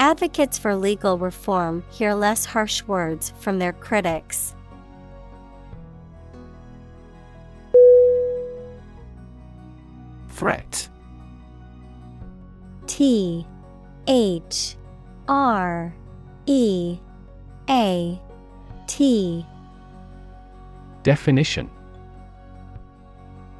Advocates 0.00 0.56
for 0.56 0.74
legal 0.74 1.18
reform 1.18 1.84
hear 1.90 2.14
less 2.14 2.46
harsh 2.46 2.82
words 2.84 3.34
from 3.38 3.58
their 3.58 3.74
critics. 3.74 4.54
Threat. 10.30 10.88
T 12.86 13.46
H 14.06 14.74
R 15.28 15.94
E 16.46 16.98
A 17.68 18.18
T. 18.86 19.44
Definition. 21.02 21.68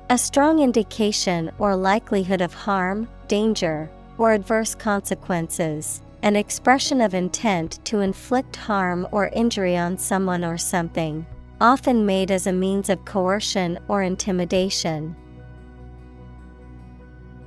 A 0.09 0.17
strong 0.17 0.61
indication 0.61 1.51
or 1.59 1.77
likelihood 1.77 2.41
of 2.41 2.55
harm, 2.55 3.07
danger, 3.29 3.91
or 4.17 4.33
adverse 4.33 4.75
consequences, 4.75 6.01
an 6.23 6.37
expression 6.37 7.01
of 7.01 7.15
intent 7.15 7.85
to 7.85 8.01
inflict 8.01 8.57
harm 8.57 9.07
or 9.11 9.29
injury 9.29 9.77
on 9.77 9.97
someone 9.97 10.45
or 10.45 10.59
something, 10.59 11.25
often 11.61 12.05
made 12.05 12.31
as 12.31 12.47
a 12.47 12.53
means 12.53 12.91
of 12.91 13.05
coercion 13.05 13.79
or 13.89 14.03
intimidation. 14.03 15.17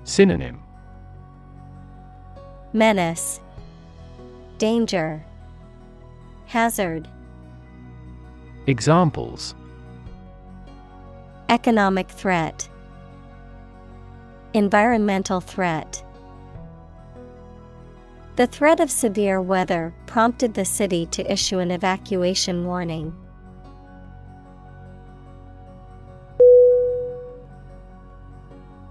Synonym. 0.03 0.59
Menace, 2.73 3.39
Danger, 4.57 5.23
Hazard, 6.47 7.07
Examples. 8.65 9.55
Economic 11.49 12.09
threat, 12.09 12.69
Environmental 14.53 15.41
threat. 15.41 16.02
The 18.35 18.47
threat 18.47 18.79
of 18.79 18.89
severe 18.89 19.39
weather 19.39 19.93
prompted 20.07 20.55
the 20.55 20.65
city 20.65 21.05
to 21.07 21.31
issue 21.31 21.59
an 21.59 21.69
evacuation 21.69 22.65
warning. 22.65 23.15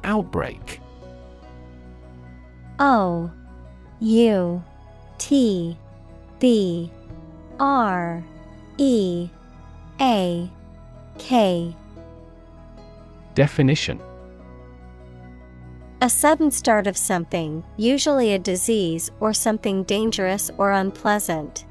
Outbreak. 0.04 0.80
O 2.78 3.30
U 4.00 4.64
T 5.18 5.76
B 6.38 6.90
R 7.58 8.24
E 8.78 9.28
A 10.00 10.50
K. 11.18 11.76
Definition 13.34 14.00
A 16.02 16.10
sudden 16.10 16.50
start 16.50 16.88
of 16.88 16.96
something, 16.96 17.62
usually 17.76 18.32
a 18.32 18.38
disease 18.40 19.12
or 19.20 19.32
something 19.32 19.84
dangerous 19.84 20.50
or 20.58 20.72
unpleasant. 20.72 21.64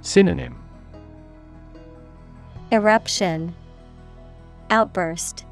Synonym 0.00 0.60
Eruption, 2.72 3.54
Outburst, 4.68 5.44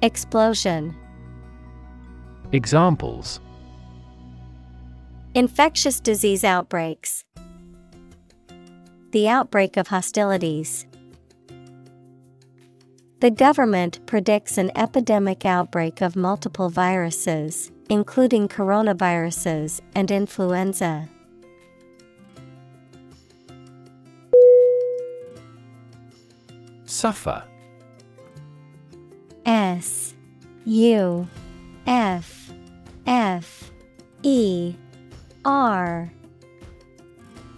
Explosion. 0.00 0.94
Examples 2.52 3.40
Infectious 5.34 5.98
disease 5.98 6.44
outbreaks. 6.44 7.24
The 9.10 9.26
outbreak 9.26 9.76
of 9.76 9.88
hostilities. 9.88 10.86
The 13.22 13.30
government 13.30 14.04
predicts 14.04 14.58
an 14.58 14.72
epidemic 14.74 15.46
outbreak 15.46 16.00
of 16.00 16.16
multiple 16.16 16.68
viruses, 16.70 17.70
including 17.88 18.48
coronaviruses 18.48 19.80
and 19.94 20.10
influenza. 20.10 21.08
Suffer. 26.84 27.44
S 29.46 30.14
U 30.64 31.28
F 31.86 32.52
F 33.06 33.70
E 34.24 34.74
R. 35.44 36.12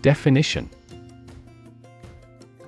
Definition 0.03 0.69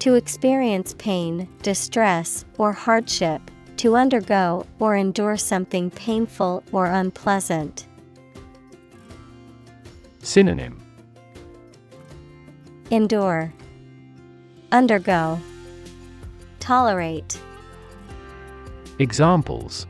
To 0.07 0.15
experience 0.15 0.95
pain, 0.99 1.49
distress, 1.63 2.45
or 2.59 2.73
hardship, 2.73 3.43
to 3.79 3.97
undergo 3.97 4.65
or 4.79 4.95
endure 4.95 5.37
something 5.37 5.91
painful 5.91 6.63
or 6.71 6.87
unpleasant. 6.87 7.89
Synonym. 10.21 10.81
Endure, 12.93 13.53
Undergo, 14.71 15.41
Tolerate, 16.61 17.41
Examples. 19.01 19.89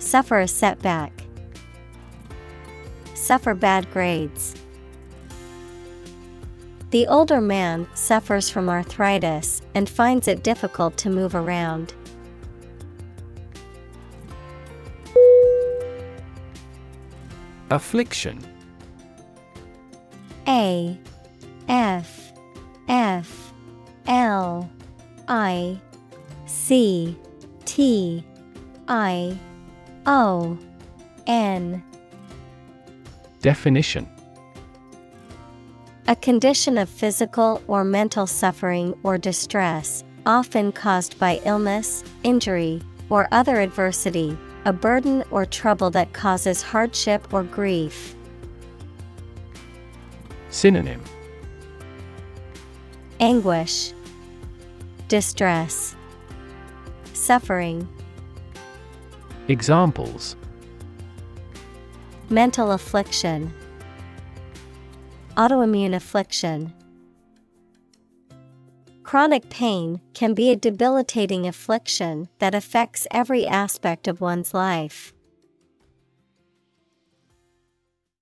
Suffer 0.00 0.40
a 0.40 0.48
setback, 0.48 1.12
Suffer 3.14 3.54
bad 3.54 3.88
grades. 3.92 4.56
The 6.96 7.06
older 7.08 7.42
man 7.42 7.86
suffers 7.92 8.48
from 8.48 8.70
arthritis 8.70 9.60
and 9.74 9.86
finds 9.86 10.28
it 10.28 10.42
difficult 10.42 10.96
to 10.96 11.10
move 11.10 11.34
around. 11.34 11.92
Affliction. 17.68 18.42
A 20.48 20.98
F 21.68 22.32
F 22.88 23.52
L 24.06 24.70
I 25.28 25.78
C 26.46 27.14
T 27.66 28.24
I 28.88 29.38
O 30.06 30.58
N. 31.26 31.84
Definition 33.42 34.08
A 36.08 36.14
condition 36.14 36.78
of 36.78 36.88
physical 36.88 37.60
or 37.66 37.82
mental 37.82 38.28
suffering 38.28 38.96
or 39.02 39.18
distress, 39.18 40.04
often 40.24 40.70
caused 40.70 41.18
by 41.18 41.40
illness, 41.44 42.04
injury, 42.22 42.80
or 43.10 43.26
other 43.32 43.60
adversity, 43.60 44.38
a 44.66 44.72
burden 44.72 45.24
or 45.32 45.44
trouble 45.44 45.90
that 45.90 46.12
causes 46.12 46.62
hardship 46.62 47.34
or 47.34 47.42
grief. 47.42 48.14
Synonym. 50.48 51.02
Anguish, 53.18 53.92
Distress, 55.08 55.96
Suffering. 57.14 57.88
Examples. 59.48 60.36
Mental 62.30 62.70
affliction, 62.70 63.52
Autoimmune 65.36 65.94
affliction. 65.94 66.72
Chronic 69.02 69.50
pain 69.50 70.00
can 70.14 70.32
be 70.32 70.50
a 70.50 70.56
debilitating 70.56 71.46
affliction 71.46 72.30
that 72.38 72.54
affects 72.54 73.06
every 73.10 73.46
aspect 73.46 74.08
of 74.08 74.22
one's 74.22 74.54
life. 74.54 75.12